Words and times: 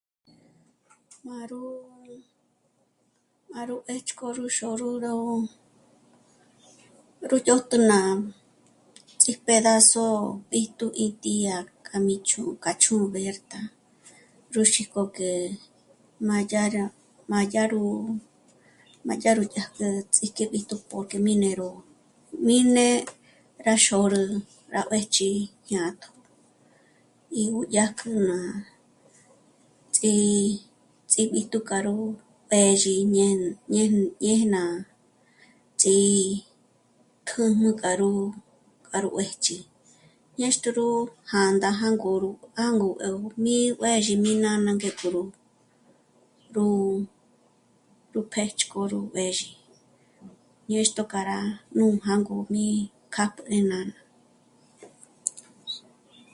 Má 1.25 1.37
rú... 1.51 1.63
má 3.51 3.61
rú 3.67 3.75
'ë́tch'k'o 3.89 4.27
ró... 4.37 4.45
xôrügö 4.57 5.11
rú 7.29 7.37
dyö̀jtü 7.45 7.77
ná 7.91 7.99
ts'ípedazo 9.19 10.07
b'íjtu 10.49 10.85
'íti 11.01 11.31
yá 11.45 11.57
k'a 11.85 11.97
mí 12.05 12.15
ch'ú'u 12.27 12.51
k'a 12.63 12.71
ch'ú 12.83 12.95
bérta. 13.13 13.59
Rú 14.53 14.61
xík'o 14.73 15.03
k'e 15.15 15.31
má 16.27 16.37
yá 16.51 16.63
rá, 16.75 16.85
má 17.31 17.39
yá 17.53 17.63
rú, 17.73 17.85
má 19.05 19.13
yá 19.23 19.31
rú 19.37 19.43
dyä̀jt'ä 19.53 19.75
nú 19.79 19.89
ts'ík'e 20.13 20.43
b'íjtu 20.51 20.75
porque 20.91 21.17
mí 21.25 21.33
né'e 21.43 21.53
ró, 21.59 21.71
mí 22.45 22.57
né'e 22.75 22.89
rá 23.65 23.73
xôrü 23.85 24.23
rá 24.73 24.81
juë̌jch'i 24.89 25.29
jñátjo 25.67 26.11
y 27.39 27.41
nú 27.51 27.59
dyájk'ú 27.71 28.11
ná 28.29 28.37
ts'í... 29.93 30.15
ts'íb'íjtu 31.11 31.57
k'a 31.69 31.77
ró 31.85 31.95
pêzhi 32.49 32.95
ñé... 33.15 33.27
ñé... 33.73 33.83
néje 34.21 34.35
ná 34.55 34.63
ts'ítjùjnu 35.79 37.69
k'a 37.81 37.91
rú 38.01 38.11
kar 38.87 39.05
juë̌ch'i. 39.11 39.57
Ñâxto 40.39 40.69
ró 40.77 40.87
jā̂ndā 41.31 41.69
ja 41.81 41.87
gó 42.01 42.11
ró 42.23 42.31
mó 42.41 42.47
jângo 42.59 42.87
mí 43.43 43.55
juë̌zhi 43.69 44.15
mí 44.23 44.31
k'a 44.43 44.53
ná 44.65 44.71
ngék'o 44.77 45.07
ró... 46.55 46.65
ró 48.13 48.19
pé'ch'k'o 48.33 48.81
ró 48.91 48.99
b'ězhi, 49.13 49.51
ñéxtjo 50.69 51.03
k'a 51.11 51.21
rá 51.29 51.39
nú 51.77 51.85
jângojmé 52.05 52.65
kjáp'ü 53.13 53.41
'é 53.53 53.59
ná... 53.71 53.79